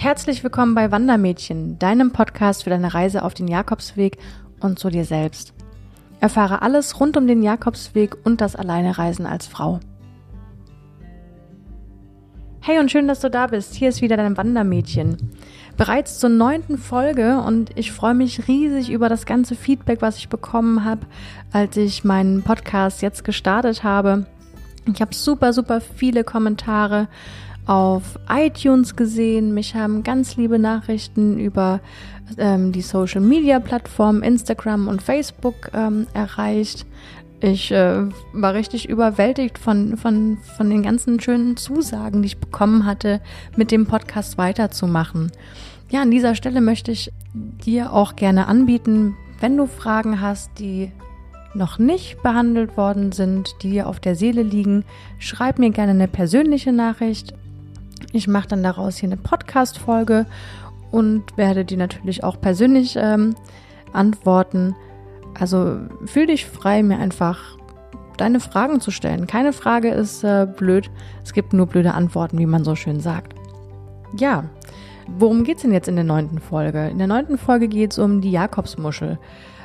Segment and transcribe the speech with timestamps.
[0.00, 4.16] Herzlich willkommen bei Wandermädchen, deinem Podcast für deine Reise auf den Jakobsweg
[4.60, 5.54] und zu dir selbst.
[6.20, 9.80] Erfahre alles rund um den Jakobsweg und das Alleinereisen als Frau.
[12.60, 13.74] Hey und schön, dass du da bist.
[13.74, 15.16] Hier ist wieder dein Wandermädchen.
[15.76, 20.28] Bereits zur neunten Folge und ich freue mich riesig über das ganze Feedback, was ich
[20.28, 21.08] bekommen habe,
[21.50, 24.26] als ich meinen Podcast jetzt gestartet habe.
[24.94, 27.08] Ich habe super, super viele Kommentare
[27.68, 29.52] auf iTunes gesehen.
[29.52, 31.80] Mich haben ganz liebe Nachrichten über
[32.38, 36.86] ähm, die Social Media Plattformen Instagram und Facebook ähm, erreicht.
[37.40, 42.86] Ich äh, war richtig überwältigt von, von, von den ganzen schönen Zusagen, die ich bekommen
[42.86, 43.20] hatte,
[43.54, 45.30] mit dem Podcast weiterzumachen.
[45.90, 50.90] Ja, an dieser Stelle möchte ich dir auch gerne anbieten, wenn du Fragen hast, die
[51.54, 54.84] noch nicht behandelt worden sind, die dir auf der Seele liegen,
[55.18, 57.34] schreib mir gerne eine persönliche Nachricht.
[58.12, 60.26] Ich mache dann daraus hier eine Podcast-Folge
[60.90, 63.34] und werde die natürlich auch persönlich ähm,
[63.92, 64.74] antworten.
[65.38, 67.58] Also fühl dich frei, mir einfach
[68.16, 69.26] deine Fragen zu stellen.
[69.26, 70.90] Keine Frage ist äh, blöd,
[71.24, 73.34] es gibt nur blöde Antworten, wie man so schön sagt.
[74.16, 74.44] Ja,
[75.06, 76.88] worum geht es denn jetzt in der neunten Folge?
[76.88, 79.18] In der neunten Folge geht es um die Jakobsmuschel.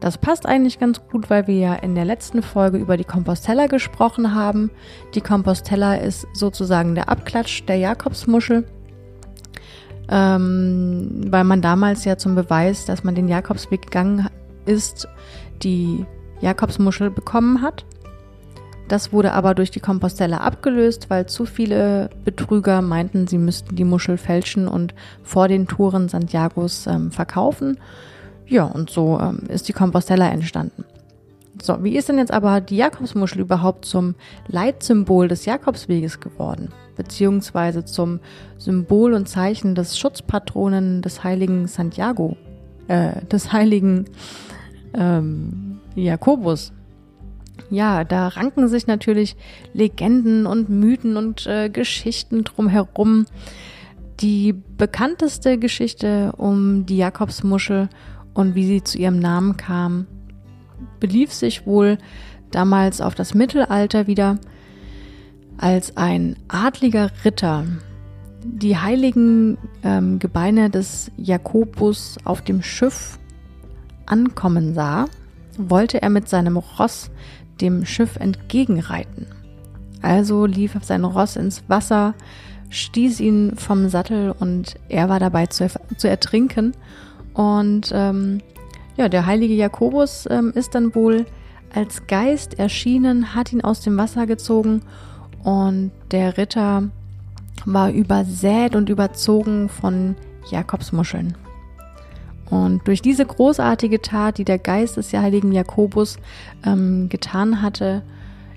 [0.00, 3.66] Das passt eigentlich ganz gut, weil wir ja in der letzten Folge über die Compostella
[3.66, 4.70] gesprochen haben.
[5.14, 8.66] Die Compostella ist sozusagen der Abklatsch der Jakobsmuschel,
[10.10, 14.28] ähm, weil man damals ja zum Beweis, dass man den Jakobsweg gegangen
[14.66, 15.08] ist,
[15.62, 16.04] die
[16.40, 17.86] Jakobsmuschel bekommen hat.
[18.88, 23.84] Das wurde aber durch die Compostella abgelöst, weil zu viele Betrüger meinten, sie müssten die
[23.84, 27.78] Muschel fälschen und vor den Touren Santiagos ähm, verkaufen.
[28.48, 30.84] Ja, und so ähm, ist die Compostella entstanden.
[31.62, 34.14] So, wie ist denn jetzt aber die Jakobsmuschel überhaupt zum
[34.46, 36.70] Leitsymbol des Jakobsweges geworden?
[36.96, 38.20] Beziehungsweise zum
[38.58, 42.36] Symbol und Zeichen des Schutzpatronen des heiligen Santiago,
[42.88, 44.04] äh, des heiligen
[44.94, 46.72] ähm, Jakobus.
[47.70, 49.36] Ja, da ranken sich natürlich
[49.72, 53.26] Legenden und Mythen und äh, Geschichten drumherum.
[54.20, 57.88] Die bekannteste Geschichte um die Jakobsmuschel
[58.36, 60.06] und wie sie zu ihrem Namen kam,
[61.00, 61.96] belief sich wohl
[62.50, 64.38] damals auf das Mittelalter wieder,
[65.56, 67.64] als ein adliger Ritter
[68.44, 73.18] die heiligen ähm, Gebeine des Jakobus auf dem Schiff
[74.04, 75.06] ankommen sah,
[75.58, 77.10] wollte er mit seinem Ross
[77.60, 79.26] dem Schiff entgegenreiten.
[80.02, 82.14] Also lief sein Ross ins Wasser,
[82.68, 86.72] stieß ihn vom Sattel und er war dabei zu, zu ertrinken
[87.36, 88.40] und ähm,
[88.96, 91.26] ja, der heilige Jakobus ähm, ist dann wohl
[91.74, 94.80] als Geist erschienen, hat ihn aus dem Wasser gezogen
[95.44, 96.84] und der Ritter
[97.66, 100.16] war übersät und überzogen von
[100.50, 101.36] Jakobsmuscheln.
[102.48, 106.18] Und durch diese großartige Tat, die der Geist des heiligen Jakobus
[106.64, 108.02] ähm, getan hatte,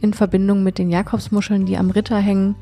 [0.00, 2.54] in Verbindung mit den Jakobsmuscheln, die am Ritter hängen,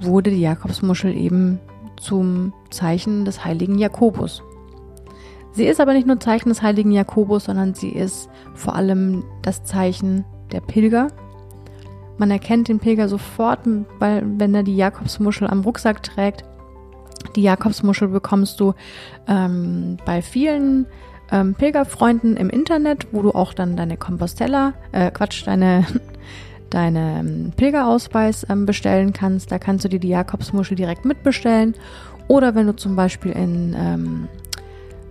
[0.00, 1.60] wurde die Jakobsmuschel eben
[1.98, 4.42] zum Zeichen des heiligen Jakobus.
[5.52, 9.64] Sie ist aber nicht nur Zeichen des heiligen Jakobus, sondern sie ist vor allem das
[9.64, 11.08] Zeichen der Pilger.
[12.18, 13.60] Man erkennt den Pilger sofort,
[13.98, 16.44] weil, wenn er die Jakobsmuschel am Rucksack trägt.
[17.34, 18.74] Die Jakobsmuschel bekommst du
[19.26, 20.86] ähm, bei vielen
[21.32, 25.86] ähm, Pilgerfreunden im Internet, wo du auch dann deine Compostella, äh, Quatsch, deine,
[26.70, 29.50] deine ähm, Pilgerausweis ähm, bestellen kannst.
[29.50, 31.74] Da kannst du dir die Jakobsmuschel direkt mitbestellen.
[32.28, 33.74] Oder wenn du zum Beispiel in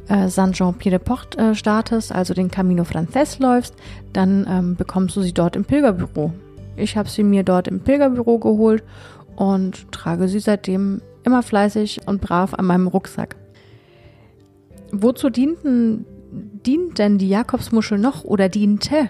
[0.09, 3.75] äh, Saint-Jean-Pied-de-Port äh, startest, also den Camino Frances läufst,
[4.11, 6.33] dann ähm, bekommst du sie dort im Pilgerbüro.
[6.75, 8.83] Ich habe sie mir dort im Pilgerbüro geholt
[9.35, 13.35] und trage sie seitdem immer fleißig und brav an meinem Rucksack.
[14.91, 19.09] Wozu dienten, dient denn die Jakobsmuschel noch oder diente?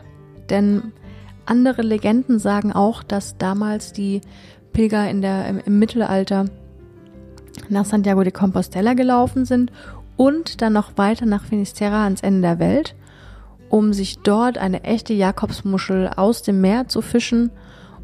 [0.49, 0.91] Denn
[1.45, 4.21] andere Legenden sagen auch, dass damals die
[4.73, 6.45] Pilger in der, im, im Mittelalter
[7.69, 9.71] nach Santiago de Compostela gelaufen sind
[10.19, 12.93] und dann noch weiter nach Finisterra ans Ende der Welt,
[13.69, 17.51] um sich dort eine echte Jakobsmuschel aus dem Meer zu fischen.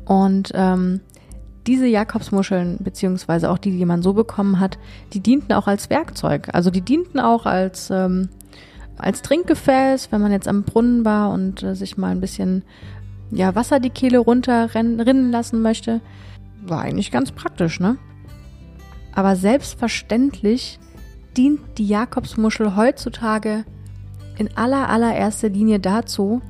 [0.06, 1.02] Und ähm,
[1.68, 4.78] diese Jakobsmuscheln, beziehungsweise auch die, die man so bekommen hat,
[5.12, 6.48] die dienten auch als Werkzeug.
[6.54, 8.30] Also die dienten auch als, ähm,
[8.98, 12.64] als Trinkgefäß, wenn man jetzt am Brunnen war und äh, sich mal ein bisschen
[13.30, 16.00] ja, Wasser die Kehle runterrinnen lassen möchte.
[16.66, 17.98] War eigentlich ganz praktisch, ne?
[19.14, 20.80] Aber selbstverständlich
[21.38, 23.66] dient die Jakobsmuschel heutzutage
[24.38, 26.42] in aller allererster Linie dazu,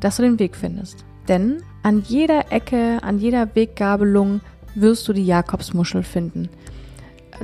[0.00, 1.04] dass du den Weg findest.
[1.26, 4.40] Denn an jeder Ecke, an jeder Weggabelung
[4.74, 6.48] wirst du die Jakobsmuschel finden.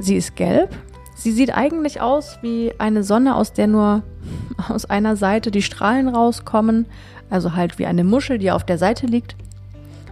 [0.00, 0.76] Sie ist gelb,
[1.14, 4.02] Sie sieht eigentlich aus wie eine Sonne, aus der nur
[4.68, 6.86] aus einer Seite die Strahlen rauskommen.
[7.30, 9.36] Also halt wie eine Muschel, die auf der Seite liegt.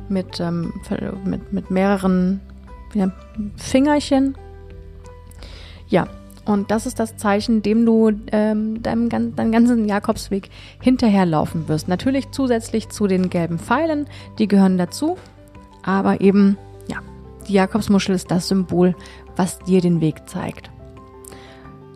[0.08, 0.72] Mit, ähm,
[1.24, 2.40] mit, mit mehreren
[3.56, 4.36] Fingerchen.
[5.88, 6.06] Ja,
[6.44, 10.50] und das ist das Zeichen, dem du ähm, deinem, deinem ganzen Jakobsweg
[10.80, 11.86] hinterherlaufen wirst.
[11.86, 14.06] Natürlich zusätzlich zu den gelben Pfeilen,
[14.38, 15.16] die gehören dazu.
[15.84, 16.58] Aber eben,
[16.88, 16.98] ja,
[17.46, 18.96] die Jakobsmuschel ist das Symbol,
[19.36, 20.70] was dir den Weg zeigt.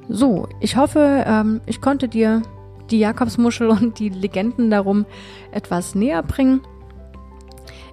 [0.08, 2.43] So, ich hoffe, ähm, ich konnte dir
[2.90, 5.06] die Jakobsmuschel und die Legenden darum
[5.50, 6.60] etwas näher bringen.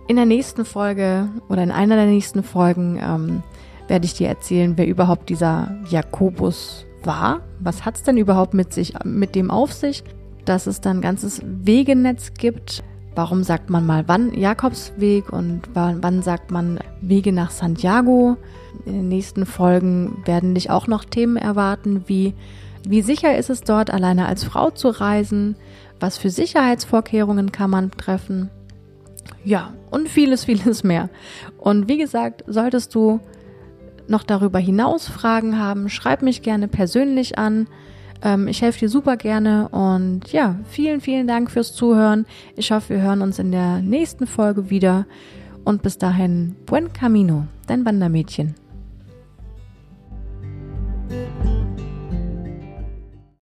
[0.07, 3.43] In der nächsten Folge oder in einer der nächsten Folgen ähm,
[3.87, 7.41] werde ich dir erzählen, wer überhaupt dieser Jakobus war.
[7.59, 10.03] Was hat es denn überhaupt mit sich, mit dem auf sich?
[10.45, 12.83] Dass es dann ein ganzes Wegenetz gibt.
[13.15, 18.37] Warum sagt man mal wann Jakobsweg und wann, wann sagt man Wege nach Santiago?
[18.85, 22.33] In den nächsten Folgen werden dich auch noch Themen erwarten, wie
[22.85, 25.55] wie sicher ist es dort, alleine als Frau zu reisen?
[25.99, 28.49] Was für Sicherheitsvorkehrungen kann man treffen?
[29.45, 31.09] Ja, und vieles, vieles mehr.
[31.57, 33.21] Und wie gesagt, solltest du
[34.07, 37.67] noch darüber hinaus Fragen haben, schreib mich gerne persönlich an.
[38.21, 42.25] Ähm, ich helfe dir super gerne und ja, vielen, vielen Dank fürs Zuhören.
[42.55, 45.05] Ich hoffe, wir hören uns in der nächsten Folge wieder
[45.63, 48.62] und bis dahin, buen camino, dein Wandermädchen.